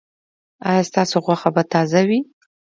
[0.69, 2.19] ایا ستاسو غوښه به تازه وي؟